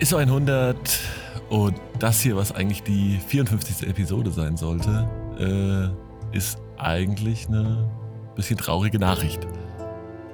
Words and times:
ISO 0.00 0.16
100 0.16 0.76
und 1.50 1.74
das 1.98 2.22
hier, 2.22 2.34
was 2.34 2.52
eigentlich 2.52 2.82
die 2.82 3.18
54. 3.28 3.86
Episode 3.86 4.30
sein 4.30 4.56
sollte, 4.56 5.06
äh, 5.38 6.34
ist 6.36 6.58
eigentlich 6.78 7.48
eine 7.48 7.86
bisschen 8.34 8.56
traurige 8.56 8.98
Nachricht. 8.98 9.46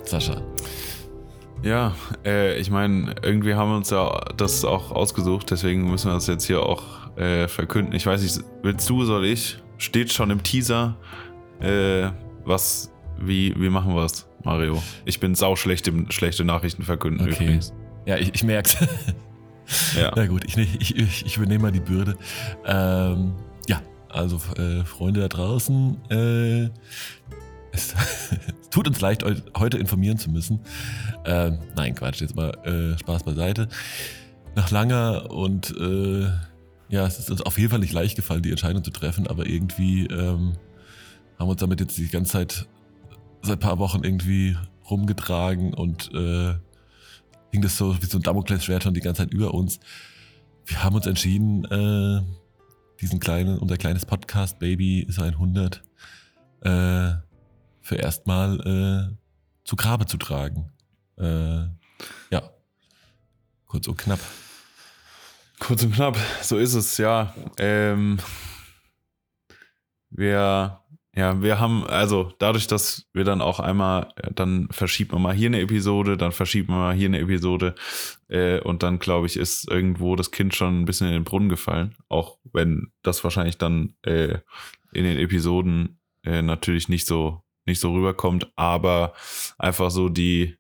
Sascha. 0.05 0.41
Ja, 1.65 1.97
äh, 2.25 2.57
ich 2.61 2.71
meine, 2.71 3.17
irgendwie 3.23 3.55
haben 3.55 3.71
wir 3.71 3.77
uns 3.77 3.91
ja 3.91 4.17
das 4.37 4.65
auch 4.65 4.93
ausgesucht, 4.93 5.51
deswegen 5.51 5.91
müssen 5.91 6.11
wir 6.11 6.15
das 6.15 6.29
jetzt 6.29 6.45
hier 6.45 6.63
auch 6.63 6.85
äh, 7.17 7.49
verkünden. 7.49 7.93
Ich 7.93 8.07
weiß 8.07 8.23
nicht, 8.23 8.45
willst 8.63 8.89
du, 8.89 9.05
soll 9.05 9.25
ich? 9.25 9.61
Steht 9.79 10.13
schon 10.13 10.31
im 10.31 10.45
Teaser. 10.45 10.97
Äh, 11.59 12.11
was, 12.45 12.93
wie, 13.19 13.53
wie 13.59 13.71
machen 13.71 13.97
wir 13.97 14.05
es, 14.05 14.29
Mario? 14.45 14.81
Ich 15.07 15.19
bin 15.19 15.35
sauschlecht 15.35 15.89
im 15.89 16.09
schlechte 16.13 16.45
Nachrichten 16.45 16.85
verkünden 16.85 17.27
okay. 17.27 17.43
übrigens. 17.43 17.75
Ja, 18.05 18.17
ich, 18.17 18.33
ich 18.33 18.45
merk's. 18.45 18.77
ja. 19.97 20.13
Na 20.15 20.27
gut, 20.27 20.45
ich, 20.45 20.57
ich, 20.57 21.27
ich 21.27 21.37
übernehme 21.37 21.63
mal 21.63 21.73
die 21.73 21.81
Bürde. 21.81 22.17
Ähm, 22.65 23.35
ja, 23.69 23.83
also 24.09 24.37
äh, 24.57 24.85
Freunde 24.85 25.21
da 25.21 25.29
draußen, 25.29 25.99
äh, 26.11 26.65
es, 27.73 27.95
tut 28.71 28.89
uns 28.89 29.01
leid, 29.01 29.25
heute 29.57 29.79
informieren 29.79 30.19
zu 30.19 30.31
müssen. 30.31 30.61
Ähm, 31.25 31.59
nein, 31.77 31.95
Quatsch, 31.95 32.21
jetzt 32.21 32.37
mal 32.37 32.51
äh, 32.65 32.99
Spaß 32.99 33.25
beiseite. 33.25 33.69
Nach 34.55 34.71
langer 34.71 35.31
und 35.31 35.77
äh, 35.77 36.31
ja, 36.89 37.07
es 37.07 37.19
ist 37.19 37.31
uns 37.31 37.43
auf 37.43 37.59
jeden 37.59 37.71
Fall 37.71 37.81
nicht 37.81 37.93
leicht 37.93 38.17
gefallen, 38.17 38.43
die 38.43 38.51
Entscheidung 38.51 38.85
zu 38.85 38.91
treffen, 38.91 39.27
aber 39.27 39.47
irgendwie 39.47 40.07
ähm, 40.07 40.57
haben 41.39 41.49
wir 41.49 41.53
uns 41.53 41.61
damit 41.61 41.81
jetzt 41.81 41.99
die 41.99 42.09
ganze 42.09 42.33
Zeit 42.33 42.67
seit 43.43 43.57
ein 43.57 43.61
paar 43.61 43.79
Wochen 43.79 44.03
irgendwie 44.03 44.57
rumgetragen 44.89 45.75
und 45.75 46.11
äh, 46.15 46.55
hing 47.57 47.63
das 47.63 47.79
so 47.79 48.01
wie 48.03 48.07
so 48.07 48.19
ein 48.19 48.23
Damoklesschwert 48.23 48.83
schon 48.83 48.93
die 48.93 49.01
ganze 49.01 49.23
Zeit 49.23 49.33
über 49.33 49.55
uns. 49.55 49.81
Wir 50.67 50.85
haben 50.85 50.95
uns 50.95 51.07
entschieden, 51.07 51.65
äh, 51.65 52.23
diesen 53.01 53.19
kleinen, 53.19 53.59
unser 53.59 53.79
kleines 53.79 54.05
Podcast 54.05 54.59
Baby 54.59 55.01
ist 55.01 55.19
100 55.19 55.83
äh, 56.61 57.13
für 57.81 57.97
erstmal 57.97 58.61
äh, 58.61 59.17
zu 59.65 59.77
Grabe 59.77 60.05
zu 60.05 60.19
tragen. 60.19 60.71
Äh, 61.17 61.63
ja, 62.31 62.51
kurz 63.65 63.89
und 63.89 63.97
knapp. 63.97 64.21
Kurz 65.59 65.83
und 65.83 65.95
knapp, 65.95 66.19
so 66.43 66.59
ist 66.59 66.75
es, 66.75 66.99
ja. 66.99 67.35
Ähm, 67.59 68.19
wir, 70.11 70.83
ja, 71.17 71.41
wir 71.41 71.59
haben, 71.59 71.85
also 71.87 72.31
dadurch, 72.39 72.67
dass 72.67 73.07
wir 73.15 73.25
dann 73.25 73.41
auch 73.41 73.59
einmal, 73.59 74.13
dann 74.35 74.69
verschiebt 74.71 75.13
man 75.13 75.23
mal 75.23 75.35
hier 75.35 75.47
eine 75.47 75.63
Episode, 75.63 76.19
dann 76.19 76.31
verschiebt 76.31 76.69
man 76.69 76.79
mal 76.79 76.95
hier 76.95 77.09
eine 77.09 77.21
Episode 77.21 77.75
äh, 78.29 78.61
und 78.61 78.83
dann, 78.83 78.99
glaube 78.99 79.27
ich, 79.27 79.39
ist 79.39 79.67
irgendwo 79.67 80.15
das 80.15 80.31
Kind 80.31 80.55
schon 80.55 80.83
ein 80.83 80.85
bisschen 80.85 81.07
in 81.07 81.15
den 81.15 81.25
Brunnen 81.25 81.49
gefallen, 81.49 81.97
auch 82.11 82.37
wenn 82.53 82.93
das 83.03 83.25
wahrscheinlich 83.25 83.57
dann 83.57 83.95
äh, 84.03 84.41
in 84.93 85.05
den 85.05 85.17
Episoden 85.17 85.99
äh, 86.23 86.43
natürlich 86.43 86.91
nicht 86.91 87.07
so, 87.07 87.43
nicht 87.65 87.81
so 87.81 87.95
rüberkommt, 87.95 88.53
aber 88.55 89.15
einfach 89.57 89.91
so 89.91 90.11
die, 90.11 90.59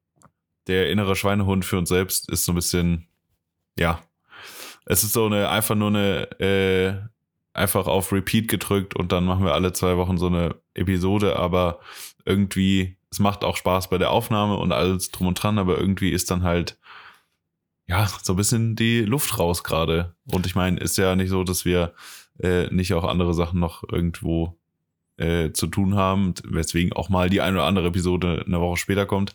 der 0.68 0.90
innere 0.90 1.16
Schweinehund 1.16 1.66
für 1.66 1.76
uns 1.76 1.90
selbst 1.90 2.30
ist 2.30 2.46
so 2.46 2.52
ein 2.52 2.56
bisschen, 2.56 3.08
ja, 3.78 4.02
es 4.86 5.04
ist 5.04 5.12
so 5.12 5.26
eine, 5.26 5.50
einfach 5.50 5.74
nur 5.74 5.88
eine, 5.88 6.30
äh, 6.40 7.15
einfach 7.56 7.86
auf 7.86 8.12
Repeat 8.12 8.48
gedrückt 8.48 8.94
und 8.94 9.12
dann 9.12 9.24
machen 9.24 9.44
wir 9.44 9.54
alle 9.54 9.72
zwei 9.72 9.96
Wochen 9.96 10.18
so 10.18 10.26
eine 10.26 10.56
Episode, 10.74 11.36
aber 11.36 11.80
irgendwie, 12.24 12.96
es 13.10 13.18
macht 13.18 13.44
auch 13.44 13.56
Spaß 13.56 13.88
bei 13.88 13.98
der 13.98 14.10
Aufnahme 14.10 14.56
und 14.56 14.72
alles 14.72 15.10
drum 15.10 15.28
und 15.28 15.42
dran, 15.42 15.58
aber 15.58 15.78
irgendwie 15.78 16.10
ist 16.10 16.30
dann 16.30 16.42
halt, 16.42 16.78
ja, 17.86 18.08
so 18.22 18.32
ein 18.32 18.36
bisschen 18.36 18.76
die 18.76 19.02
Luft 19.02 19.38
raus 19.38 19.62
gerade. 19.62 20.16
Und 20.24 20.44
ich 20.44 20.54
meine, 20.54 20.80
ist 20.80 20.98
ja 20.98 21.14
nicht 21.14 21.30
so, 21.30 21.44
dass 21.44 21.64
wir 21.64 21.94
äh, 22.40 22.66
nicht 22.74 22.92
auch 22.94 23.04
andere 23.04 23.32
Sachen 23.32 23.60
noch 23.60 23.84
irgendwo 23.88 24.58
äh, 25.16 25.52
zu 25.52 25.68
tun 25.68 25.94
haben, 25.94 26.34
weswegen 26.44 26.92
auch 26.92 27.08
mal 27.08 27.30
die 27.30 27.40
eine 27.40 27.58
oder 27.58 27.66
andere 27.66 27.88
Episode 27.88 28.44
eine 28.44 28.60
Woche 28.60 28.76
später 28.76 29.06
kommt. 29.06 29.34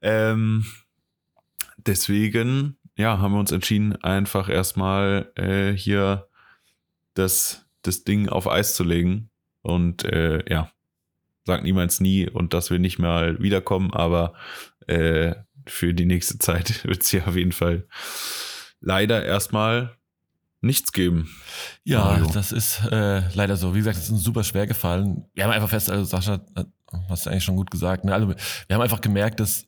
Ähm, 0.00 0.64
deswegen 1.76 2.78
ja, 2.96 3.18
haben 3.18 3.32
wir 3.32 3.40
uns 3.40 3.52
entschieden, 3.52 3.94
einfach 4.02 4.48
erstmal 4.48 5.30
äh, 5.36 5.72
hier 5.72 6.28
das, 7.18 7.66
das 7.82 8.04
Ding 8.04 8.28
auf 8.28 8.48
Eis 8.48 8.74
zu 8.74 8.84
legen. 8.84 9.30
Und 9.62 10.04
äh, 10.04 10.44
ja, 10.48 10.70
sagt 11.44 11.64
niemals 11.64 12.00
nie 12.00 12.28
und 12.28 12.54
dass 12.54 12.70
wir 12.70 12.78
nicht 12.78 12.98
mal 12.98 13.40
wiederkommen, 13.40 13.92
aber 13.92 14.34
äh, 14.86 15.34
für 15.66 15.94
die 15.94 16.06
nächste 16.06 16.38
Zeit 16.38 16.84
wird 16.84 17.02
es 17.02 17.10
hier 17.10 17.26
auf 17.26 17.36
jeden 17.36 17.52
Fall 17.52 17.86
leider 18.80 19.24
erstmal 19.24 19.96
nichts 20.60 20.92
geben. 20.92 21.30
Ja, 21.84 22.04
Mario. 22.04 22.30
das 22.32 22.52
ist 22.52 22.80
äh, 22.90 23.28
leider 23.34 23.56
so. 23.56 23.74
Wie 23.74 23.78
gesagt, 23.78 23.96
es 23.96 24.04
ist 24.04 24.10
uns 24.10 24.24
super 24.24 24.42
schwer 24.42 24.66
gefallen. 24.66 25.26
Wir 25.34 25.44
haben 25.44 25.52
einfach 25.52 25.68
fest, 25.68 25.90
also 25.90 26.04
Sascha, 26.04 26.40
hast 27.08 27.26
du 27.26 27.30
eigentlich 27.30 27.44
schon 27.44 27.56
gut 27.56 27.70
gesagt, 27.70 28.04
ne? 28.04 28.14
also 28.14 28.28
wir 28.28 28.74
haben 28.74 28.82
einfach 28.82 29.00
gemerkt, 29.00 29.40
dass 29.40 29.66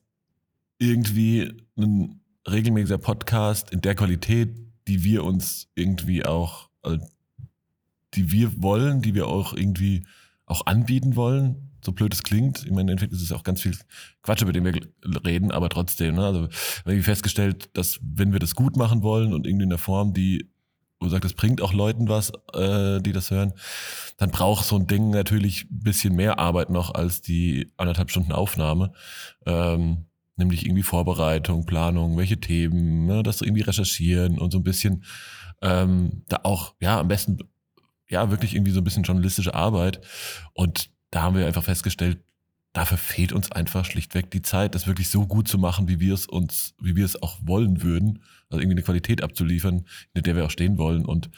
irgendwie 0.77 1.57
ein 1.77 2.21
regelmäßiger 2.49 2.97
Podcast 2.97 3.71
in 3.71 3.81
der 3.81 3.95
Qualität, 3.95 4.55
die 4.87 5.03
wir 5.03 5.23
uns 5.23 5.69
irgendwie 5.75 6.25
auch, 6.25 6.69
also 6.81 7.05
die 8.13 8.31
wir 8.31 8.61
wollen, 8.61 9.01
die 9.01 9.13
wir 9.13 9.27
auch 9.27 9.53
irgendwie 9.53 10.05
auch 10.45 10.65
anbieten 10.65 11.15
wollen, 11.15 11.69
so 11.83 11.91
blöd 11.91 12.13
es 12.13 12.23
klingt. 12.23 12.63
Ich 12.63 12.71
meine, 12.71 12.81
im 12.81 12.89
Endeffekt 12.89 13.13
ist 13.13 13.21
es 13.21 13.31
auch 13.31 13.43
ganz 13.43 13.61
viel 13.61 13.77
Quatsch, 14.23 14.41
über 14.41 14.51
den 14.51 14.65
wir 14.65 14.73
reden, 15.25 15.51
aber 15.51 15.69
trotzdem, 15.69 16.15
ne? 16.15 16.25
Also, 16.25 16.49
haben 16.85 17.03
festgestellt, 17.03 17.69
dass 17.73 17.99
wenn 18.01 18.33
wir 18.33 18.39
das 18.39 18.55
gut 18.55 18.75
machen 18.75 19.03
wollen 19.03 19.33
und 19.33 19.45
irgendwie 19.45 19.63
in 19.63 19.69
der 19.69 19.79
Form, 19.79 20.13
die, 20.13 20.49
wo 20.99 21.07
sagt, 21.07 21.23
das 21.23 21.33
bringt 21.33 21.61
auch 21.61 21.71
Leuten 21.71 22.09
was, 22.09 22.31
äh, 22.53 22.99
die 22.99 23.13
das 23.13 23.31
hören, 23.31 23.53
dann 24.17 24.31
braucht 24.31 24.65
so 24.65 24.75
ein 24.75 24.87
Ding 24.87 25.11
natürlich 25.11 25.65
ein 25.65 25.83
bisschen 25.83 26.15
mehr 26.15 26.39
Arbeit 26.39 26.69
noch 26.69 26.93
als 26.93 27.21
die 27.21 27.71
anderthalb 27.77 28.11
Stunden 28.11 28.33
Aufnahme. 28.33 28.91
Ähm, 29.45 30.05
nämlich 30.35 30.65
irgendwie 30.65 30.83
Vorbereitung, 30.83 31.65
Planung, 31.65 32.17
welche 32.17 32.39
Themen, 32.39 33.05
ne, 33.05 33.23
das 33.23 33.41
irgendwie 33.41 33.61
recherchieren 33.61 34.39
und 34.39 34.51
so 34.51 34.59
ein 34.59 34.63
bisschen 34.63 35.03
ähm, 35.61 36.23
da 36.29 36.39
auch, 36.43 36.73
ja, 36.79 36.99
am 36.99 37.09
besten, 37.09 37.37
ja, 38.09 38.31
wirklich 38.31 38.55
irgendwie 38.55 38.71
so 38.71 38.81
ein 38.81 38.83
bisschen 38.83 39.03
journalistische 39.03 39.53
Arbeit. 39.53 40.01
Und 40.53 40.89
da 41.11 41.21
haben 41.21 41.35
wir 41.35 41.45
einfach 41.45 41.63
festgestellt, 41.63 42.19
dafür 42.73 42.97
fehlt 42.97 43.33
uns 43.33 43.51
einfach 43.51 43.85
schlichtweg 43.85 44.29
die 44.31 44.41
Zeit, 44.41 44.75
das 44.75 44.87
wirklich 44.87 45.09
so 45.09 45.25
gut 45.25 45.47
zu 45.47 45.57
machen, 45.57 45.87
wie 45.87 45.99
wir 45.99 46.13
es 46.13 46.27
uns, 46.27 46.75
wie 46.81 46.95
wir 46.95 47.05
es 47.05 47.21
auch 47.21 47.37
wollen 47.41 47.81
würden, 47.81 48.23
also 48.49 48.59
irgendwie 48.61 48.75
eine 48.75 48.83
Qualität 48.83 49.23
abzuliefern, 49.23 49.85
in 50.13 50.23
der 50.23 50.35
wir 50.35 50.45
auch 50.45 50.51
stehen 50.51 50.77
wollen. 50.77 51.05
Und 51.05 51.29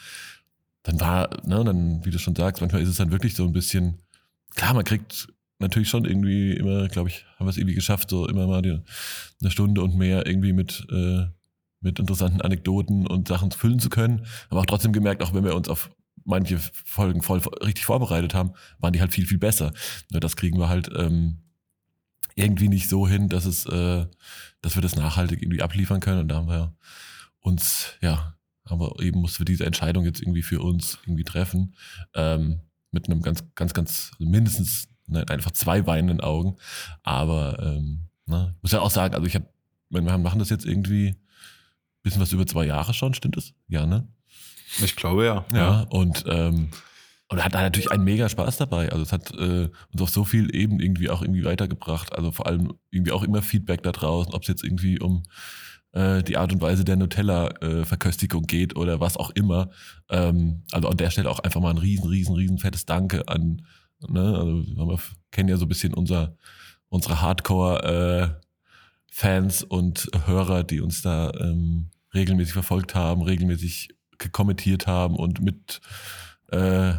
dann 0.83 0.99
war, 0.99 1.29
ne, 1.45 1.63
dann, 1.63 2.03
wie 2.05 2.11
du 2.11 2.19
schon 2.19 2.35
sagst, 2.35 2.61
manchmal 2.61 2.81
ist 2.81 2.89
es 2.89 2.97
dann 2.97 3.11
wirklich 3.11 3.35
so 3.35 3.43
ein 3.43 3.53
bisschen, 3.53 3.99
klar, 4.55 4.73
man 4.73 4.83
kriegt 4.83 5.27
natürlich 5.59 5.89
schon 5.89 6.05
irgendwie 6.05 6.53
immer, 6.53 6.87
glaube 6.87 7.09
ich, 7.09 7.25
haben 7.37 7.45
wir 7.45 7.51
es 7.51 7.57
irgendwie 7.57 7.75
geschafft, 7.75 8.09
so 8.09 8.27
immer 8.27 8.47
mal 8.47 8.61
die, 8.61 8.79
eine 9.41 9.51
Stunde 9.51 9.83
und 9.83 9.95
mehr 9.95 10.25
irgendwie 10.25 10.53
mit, 10.53 10.85
äh, 10.91 11.25
mit 11.81 11.99
interessanten 11.99 12.41
Anekdoten 12.41 13.07
und 13.07 13.27
Sachen 13.27 13.51
füllen 13.51 13.79
zu 13.79 13.89
können. 13.89 14.25
Aber 14.49 14.61
auch 14.61 14.65
trotzdem 14.65 14.91
gemerkt, 14.91 15.21
auch 15.23 15.33
wenn 15.33 15.43
wir 15.43 15.55
uns 15.55 15.69
auf 15.69 15.91
manche 16.23 16.59
Folgen 16.59 17.21
voll 17.21 17.39
richtig 17.63 17.85
vorbereitet 17.85 18.33
haben, 18.33 18.53
waren 18.79 18.93
die 18.93 19.01
halt 19.01 19.13
viel, 19.13 19.25
viel 19.25 19.37
besser. 19.37 19.73
Nur 20.11 20.19
das 20.19 20.35
kriegen 20.35 20.59
wir 20.59 20.69
halt 20.69 20.89
ähm, 20.95 21.39
irgendwie 22.35 22.69
nicht 22.69 22.89
so 22.89 23.07
hin, 23.07 23.29
dass 23.29 23.45
es, 23.45 23.65
äh, 23.65 24.05
dass 24.61 24.75
wir 24.75 24.81
das 24.81 24.95
nachhaltig 24.95 25.41
irgendwie 25.41 25.61
abliefern 25.61 25.99
können. 25.99 26.21
Und 26.21 26.27
da 26.27 26.35
haben 26.35 26.47
wir 26.47 26.75
uns, 27.39 27.93
ja, 28.01 28.35
haben 28.65 28.79
wir 28.79 28.99
eben 29.01 29.19
mussten 29.21 29.39
wir 29.39 29.45
diese 29.45 29.65
Entscheidung 29.65 30.05
jetzt 30.05 30.21
irgendwie 30.21 30.43
für 30.43 30.61
uns 30.61 30.99
irgendwie 31.05 31.23
treffen. 31.23 31.75
Ähm, 32.13 32.61
mit 32.91 33.07
einem 33.07 33.21
ganz, 33.21 33.43
ganz, 33.55 33.73
ganz, 33.73 34.11
mindestens 34.19 34.89
Nein, 35.11 35.27
einfach 35.27 35.51
zwei 35.51 35.85
weinenden 35.85 36.21
Augen. 36.21 36.55
Aber 37.03 37.59
ähm, 37.59 38.07
ne, 38.25 38.53
ich 38.55 38.63
muss 38.63 38.71
ja 38.71 38.79
auch 38.79 38.91
sagen, 38.91 39.13
also 39.13 39.27
ich 39.27 39.35
habe, 39.35 39.45
wir 39.89 40.01
machen 40.01 40.39
das 40.39 40.49
jetzt 40.49 40.65
irgendwie 40.65 41.15
bisschen 42.01 42.21
was 42.21 42.31
über 42.31 42.47
zwei 42.47 42.65
Jahre 42.65 42.93
schon, 42.93 43.13
stimmt 43.13 43.37
das? 43.37 43.53
Ja, 43.67 43.85
ne? 43.85 44.07
Ich 44.83 44.95
glaube 44.95 45.25
ja. 45.25 45.45
Ja, 45.51 45.57
ja. 45.57 45.81
und 45.89 46.25
ähm, 46.27 46.69
und 47.29 47.43
hat 47.43 47.53
da 47.53 47.61
natürlich 47.61 47.91
einen 47.91 48.03
mega 48.03 48.27
Spaß 48.27 48.57
dabei. 48.57 48.91
Also 48.91 49.03
es 49.03 49.13
hat 49.13 49.31
äh, 49.31 49.69
uns 49.93 50.01
auf 50.01 50.09
so 50.09 50.25
viel 50.25 50.53
eben 50.53 50.81
irgendwie 50.81 51.09
auch 51.09 51.21
irgendwie 51.21 51.45
weitergebracht. 51.45 52.13
Also 52.13 52.31
vor 52.31 52.45
allem 52.45 52.73
irgendwie 52.89 53.13
auch 53.13 53.23
immer 53.23 53.41
Feedback 53.41 53.83
da 53.83 53.93
draußen, 53.93 54.33
ob 54.33 54.41
es 54.41 54.49
jetzt 54.49 54.65
irgendwie 54.65 54.99
um 54.99 55.23
äh, 55.93 56.23
die 56.23 56.35
Art 56.35 56.51
und 56.51 56.61
Weise 56.61 56.83
der 56.83 56.97
Nutella-Verköstigung 56.97 58.43
äh, 58.43 58.47
geht 58.47 58.75
oder 58.75 58.99
was 58.99 59.15
auch 59.15 59.29
immer. 59.29 59.69
Ähm, 60.09 60.63
also 60.73 60.89
an 60.89 60.97
der 60.97 61.09
Stelle 61.09 61.29
auch 61.29 61.39
einfach 61.39 61.61
mal 61.61 61.69
ein 61.69 61.77
riesen, 61.77 62.09
riesen, 62.09 62.35
riesen 62.35 62.57
fettes 62.57 62.85
Danke 62.85 63.25
an 63.29 63.61
Ne? 64.09 64.21
Also 64.21 64.65
wir 64.65 64.99
kennen 65.31 65.49
ja 65.49 65.57
so 65.57 65.65
ein 65.65 65.69
bisschen 65.69 65.93
unser, 65.93 66.35
unsere 66.89 67.21
Hardcore-Fans 67.21 69.61
äh, 69.61 69.65
und 69.67 70.09
Hörer, 70.25 70.63
die 70.63 70.81
uns 70.81 71.01
da 71.01 71.31
ähm, 71.39 71.89
regelmäßig 72.13 72.53
verfolgt 72.53 72.95
haben, 72.95 73.21
regelmäßig 73.21 73.89
gekommentiert 74.21 74.87
haben 74.87 75.17
und 75.17 75.41
mit 75.41 75.81
äh, 76.47 76.93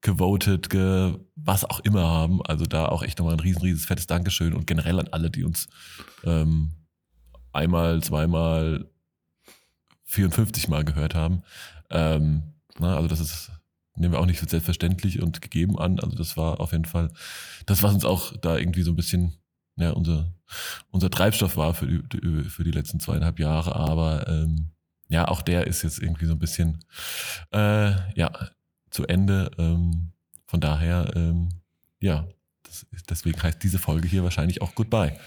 gewotet, 0.00 0.70
ge, 0.70 1.18
was 1.36 1.64
auch 1.64 1.80
immer 1.80 2.08
haben. 2.08 2.42
Also 2.46 2.64
da 2.64 2.86
auch 2.86 3.02
echt 3.02 3.18
nochmal 3.18 3.34
ein 3.34 3.40
riesen, 3.40 3.62
riesen 3.62 3.80
fettes 3.86 4.06
Dankeschön 4.06 4.54
und 4.54 4.66
generell 4.66 4.98
an 4.98 5.08
alle, 5.08 5.30
die 5.30 5.44
uns 5.44 5.68
ähm, 6.24 6.72
einmal, 7.52 8.02
zweimal, 8.02 8.88
54 10.04 10.68
Mal 10.68 10.84
gehört 10.84 11.14
haben. 11.14 11.42
Ähm, 11.90 12.42
na, 12.78 12.96
also 12.96 13.08
das 13.08 13.20
ist, 13.20 13.50
nehmen 13.94 14.12
wir 14.12 14.20
auch 14.20 14.26
nicht 14.26 14.40
für 14.40 14.48
selbstverständlich 14.48 15.20
und 15.22 15.42
gegeben 15.42 15.78
an. 15.78 16.00
Also 16.00 16.16
das 16.16 16.36
war 16.36 16.60
auf 16.60 16.72
jeden 16.72 16.86
Fall 16.86 17.10
das, 17.66 17.82
was 17.82 17.92
uns 17.92 18.04
auch 18.04 18.36
da 18.38 18.56
irgendwie 18.56 18.82
so 18.82 18.92
ein 18.92 18.96
bisschen 18.96 19.34
ja, 19.76 19.90
unser, 19.90 20.32
unser 20.90 21.10
Treibstoff 21.10 21.56
war 21.56 21.74
für 21.74 21.86
die, 21.86 22.44
für 22.44 22.64
die 22.64 22.70
letzten 22.70 23.00
zweieinhalb 23.00 23.38
Jahre. 23.38 23.76
Aber 23.76 24.26
ähm, 24.28 24.70
ja, 25.10 25.26
auch 25.28 25.42
der 25.42 25.66
ist 25.66 25.82
jetzt 25.82 26.00
irgendwie 26.00 26.26
so 26.26 26.32
ein 26.32 26.38
bisschen 26.38 26.84
äh, 27.52 27.92
ja, 28.14 28.30
zu 28.90 29.06
Ende. 29.06 29.50
Ähm, 29.58 30.12
von 30.46 30.60
daher, 30.60 31.12
ähm, 31.16 31.48
ja, 32.00 32.26
das, 32.62 32.86
deswegen 33.08 33.42
heißt 33.42 33.62
diese 33.62 33.78
Folge 33.78 34.08
hier 34.08 34.22
wahrscheinlich 34.22 34.62
auch 34.62 34.74
Goodbye. 34.74 35.18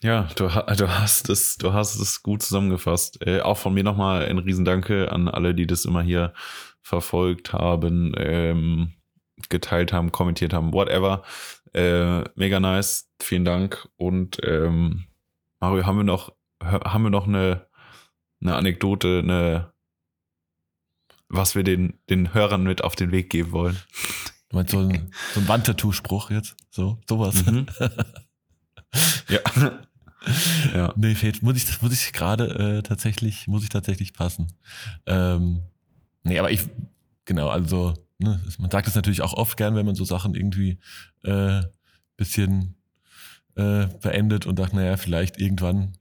Ja, 0.00 0.28
du, 0.36 0.44
du, 0.46 0.88
hast 0.88 1.28
es, 1.28 1.56
du 1.58 1.72
hast 1.72 1.96
es 1.96 2.22
gut 2.22 2.42
zusammengefasst. 2.42 3.26
Äh, 3.26 3.40
auch 3.40 3.58
von 3.58 3.74
mir 3.74 3.82
nochmal 3.82 4.26
ein 4.26 4.38
Riesendanke 4.38 5.10
an 5.10 5.26
alle, 5.26 5.54
die 5.56 5.66
das 5.66 5.84
immer 5.84 6.02
hier 6.02 6.32
verfolgt 6.80 7.52
haben, 7.52 8.14
ähm, 8.16 8.94
geteilt 9.48 9.92
haben, 9.92 10.12
kommentiert 10.12 10.52
haben, 10.52 10.72
whatever. 10.72 11.24
Äh, 11.74 12.20
mega 12.36 12.60
nice, 12.60 13.10
vielen 13.20 13.44
Dank. 13.44 13.88
Und 13.96 14.38
ähm, 14.44 15.06
Mario, 15.58 15.84
haben 15.84 15.96
wir 15.96 16.04
noch, 16.04 16.32
haben 16.62 17.02
wir 17.02 17.10
noch 17.10 17.26
eine, 17.26 17.66
eine 18.40 18.54
Anekdote, 18.54 19.20
eine, 19.22 19.72
was 21.28 21.54
wir 21.54 21.62
den, 21.62 21.98
den 22.08 22.34
Hörern 22.34 22.62
mit 22.62 22.82
auf 22.84 22.96
den 22.96 23.12
Weg 23.12 23.30
geben 23.30 23.52
wollen? 23.52 23.76
Du 24.48 24.56
meinst 24.56 24.72
so 24.72 24.80
ein, 24.80 25.12
so 25.34 25.40
ein 25.40 25.48
Wandtattoo-Spruch 25.48 26.30
jetzt? 26.30 26.56
So, 26.70 26.98
sowas. 27.08 27.44
Mhm. 27.44 27.66
ja. 29.28 29.40
ja. 30.74 30.94
Nee, 30.96 31.14
fehlt, 31.14 31.42
muss 31.42 31.56
ich, 31.56 31.82
muss 31.82 31.92
ich 31.92 32.12
gerade 32.12 32.78
äh, 32.78 32.82
tatsächlich, 32.82 33.46
muss 33.46 33.62
ich 33.62 33.68
tatsächlich 33.68 34.14
passen. 34.14 34.52
Ähm, 35.06 35.62
nee, 36.22 36.38
aber 36.38 36.50
ich, 36.50 36.62
genau, 37.26 37.48
also, 37.48 37.94
ne, 38.18 38.40
man 38.58 38.70
sagt 38.70 38.88
es 38.88 38.94
natürlich 38.94 39.22
auch 39.22 39.34
oft 39.34 39.56
gern, 39.56 39.74
wenn 39.74 39.86
man 39.86 39.94
so 39.94 40.04
Sachen 40.04 40.34
irgendwie 40.34 40.78
äh, 41.24 41.62
bisschen 42.16 42.74
äh, 43.54 43.86
beendet 44.02 44.46
und 44.46 44.58
sagt, 44.58 44.72
naja, 44.72 44.96
vielleicht 44.96 45.40
irgendwann 45.40 45.96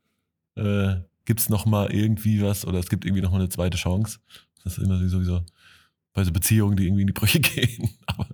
äh, 0.56 0.96
gibt 1.28 1.42
es 1.42 1.50
nochmal 1.50 1.92
irgendwie 1.92 2.42
was 2.42 2.66
oder 2.66 2.80
es 2.80 2.90
gibt 2.90 3.06
irgendwie 3.06 3.22
nochmal 3.22 3.42
eine 3.42 3.50
zweite 3.50 3.78
Chance. 3.78 4.20
Das 4.64 4.78
ist 4.78 4.84
immer 4.84 4.98
sowieso 5.08 5.42
bei 6.14 6.24
so 6.24 6.32
Beziehungen, 6.32 6.78
die 6.78 6.86
irgendwie 6.86 7.02
in 7.02 7.08
die 7.08 7.14
Brüche 7.14 7.40
gehen. 7.42 7.90
Aber 8.06 8.28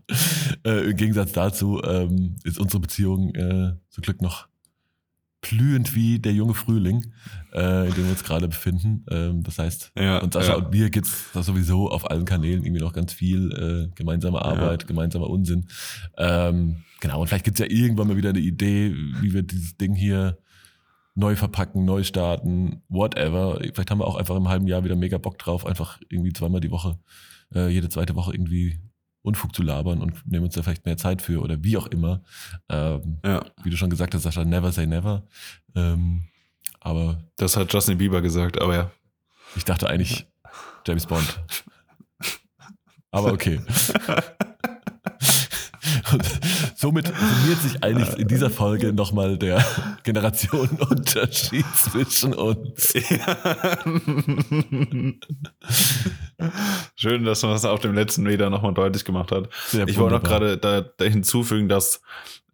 äh, 0.63 0.91
im 0.91 0.95
Gegensatz 0.95 1.31
dazu 1.33 1.81
ähm, 1.83 2.35
ist 2.43 2.59
unsere 2.59 2.79
Beziehung 2.79 3.33
äh, 3.33 3.73
zum 3.89 4.03
Glück 4.03 4.21
noch 4.21 4.47
blühend 5.41 5.95
wie 5.95 6.19
der 6.19 6.33
junge 6.33 6.53
Frühling, 6.53 7.11
äh, 7.51 7.87
in 7.87 7.95
dem 7.95 8.03
wir 8.05 8.11
uns 8.11 8.23
gerade 8.23 8.47
befinden. 8.47 9.05
Ähm, 9.09 9.41
das 9.41 9.57
heißt, 9.57 9.91
ja, 9.97 10.19
und 10.19 10.33
Sascha 10.33 10.51
ja. 10.51 10.57
und 10.57 10.69
mir 10.71 10.91
gibt 10.91 11.07
es 11.07 11.33
sowieso 11.33 11.89
auf 11.89 12.09
allen 12.09 12.25
Kanälen 12.25 12.63
irgendwie 12.63 12.81
noch 12.81 12.93
ganz 12.93 13.11
viel 13.11 13.51
äh, 13.51 13.95
gemeinsame 13.95 14.39
Arbeit, 14.39 14.83
ja. 14.83 14.87
gemeinsamer 14.87 15.29
Unsinn. 15.31 15.65
Ähm, 16.15 16.83
genau, 17.01 17.21
und 17.21 17.27
vielleicht 17.27 17.45
gibt 17.45 17.59
es 17.59 17.67
ja 17.67 17.71
irgendwann 17.75 18.07
mal 18.07 18.17
wieder 18.17 18.29
eine 18.29 18.39
Idee, 18.39 18.95
wie 19.19 19.33
wir 19.33 19.41
dieses 19.41 19.77
Ding 19.77 19.95
hier 19.95 20.37
neu 21.15 21.35
verpacken, 21.35 21.85
neu 21.85 22.03
starten, 22.03 22.83
whatever. 22.89 23.59
Vielleicht 23.59 23.91
haben 23.91 23.99
wir 23.99 24.07
auch 24.07 24.15
einfach 24.15 24.35
im 24.35 24.49
halben 24.49 24.67
Jahr 24.67 24.83
wieder 24.83 24.95
mega 24.95 25.17
Bock 25.17 25.37
drauf, 25.37 25.65
einfach 25.65 25.99
irgendwie 26.09 26.33
zweimal 26.33 26.61
die 26.61 26.71
Woche, 26.71 26.99
äh, 27.53 27.69
jede 27.69 27.89
zweite 27.89 28.15
Woche 28.15 28.33
irgendwie 28.33 28.79
Unfug 29.21 29.55
zu 29.55 29.63
labern 29.63 30.01
und 30.01 30.27
nehmen 30.27 30.45
uns 30.45 30.55
da 30.55 30.63
vielleicht 30.63 30.85
mehr 30.85 30.97
Zeit 30.97 31.21
für 31.21 31.41
oder 31.41 31.63
wie 31.63 31.77
auch 31.77 31.87
immer. 31.87 32.23
Ähm, 32.69 33.19
ja. 33.23 33.45
Wie 33.63 33.69
du 33.69 33.77
schon 33.77 33.89
gesagt 33.89 34.13
hast, 34.13 34.23
Sascha, 34.23 34.43
never 34.43 34.71
say 34.71 34.85
never. 34.85 35.23
Ähm, 35.75 36.25
aber. 36.81 37.23
Das 37.37 37.55
hat 37.55 37.71
Justin 37.71 37.97
Bieber 37.97 38.21
gesagt, 38.21 38.61
aber 38.61 38.75
ja. 38.75 38.91
Ich 39.55 39.63
dachte 39.63 39.87
eigentlich 39.87 40.27
James 40.85 41.05
Bond. 41.05 41.39
Aber 43.11 43.31
okay. 43.31 43.61
Somit 46.83 47.07
summiert 47.07 47.61
sich 47.61 47.81
eigentlich 47.81 48.19
in 48.19 48.27
dieser 48.27 48.49
Folge 48.49 48.91
nochmal 48.91 49.37
der 49.37 49.63
Generationenunterschied 50.03 51.65
zwischen 51.77 52.33
uns. 52.33 52.93
Ja. 53.09 53.37
Schön, 56.97 57.23
dass 57.23 57.41
man 57.41 57.53
das 57.53 57.63
auf 57.63 57.79
dem 57.79 57.93
letzten 57.93 58.23
Meter 58.23 58.49
nochmal 58.49 58.73
deutlich 58.73 59.05
gemacht 59.05 59.31
hat. 59.31 59.47
Sehr 59.67 59.87
ich 59.87 59.97
wollte 59.97 60.15
noch 60.15 60.23
gerade 60.23 60.57
da, 60.57 60.81
da, 60.81 61.05
hinzufügen, 61.05 61.69
dass, 61.69 62.01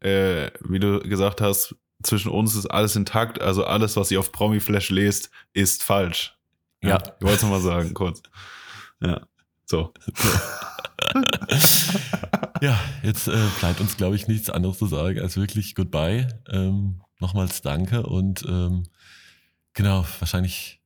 äh, 0.01 0.51
wie 0.59 0.77
du 0.77 0.99
gesagt 0.99 1.41
hast, 1.41 1.75
zwischen 2.03 2.29
uns 2.29 2.55
ist 2.55 2.67
alles 2.67 2.95
intakt. 2.95 3.41
Also 3.41 3.65
alles, 3.65 3.95
was 3.95 4.11
ihr 4.11 4.19
auf 4.19 4.31
Promiflash 4.31 4.91
lest, 4.91 5.31
ist 5.53 5.81
falsch. 5.81 6.37
Ja. 6.83 6.89
ja. 6.89 6.97
Ich 6.97 7.23
wollte 7.23 7.37
es 7.37 7.41
nochmal 7.41 7.61
sagen, 7.61 7.95
kurz. 7.95 8.21
Ja. 9.01 9.21
So. 9.69 9.93
ja, 12.61 12.79
jetzt 13.03 13.27
äh, 13.27 13.47
bleibt 13.59 13.79
uns, 13.81 13.97
glaube 13.97 14.15
ich, 14.15 14.27
nichts 14.27 14.49
anderes 14.49 14.79
zu 14.79 14.87
sagen 14.87 15.19
als 15.19 15.37
wirklich 15.37 15.75
Goodbye. 15.75 16.27
Ähm, 16.49 17.01
nochmals 17.19 17.61
Danke 17.61 18.03
und 18.03 18.43
ähm, 18.47 18.87
genau, 19.73 20.05
wahrscheinlich 20.17 20.81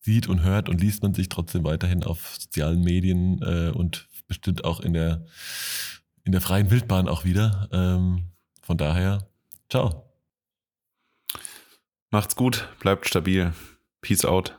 sieht 0.00 0.28
und 0.28 0.42
hört 0.42 0.70
und 0.70 0.80
liest 0.80 1.02
man 1.02 1.12
sich 1.12 1.28
trotzdem 1.28 1.64
weiterhin 1.64 2.04
auf 2.04 2.36
sozialen 2.38 2.80
Medien 2.80 3.42
äh, 3.42 3.70
und 3.70 4.08
bestimmt 4.28 4.64
auch 4.64 4.80
in 4.80 4.94
der, 4.94 5.26
in 6.24 6.32
der 6.32 6.40
freien 6.40 6.70
Wildbahn 6.70 7.08
auch 7.08 7.24
wieder. 7.24 7.68
Ähm, 7.70 8.30
von 8.62 8.78
daher, 8.78 9.28
ciao. 9.68 10.10
Macht's 12.10 12.34
gut, 12.34 12.68
bleibt 12.80 13.06
stabil. 13.06 13.52
Peace 14.00 14.24
out. 14.24 14.58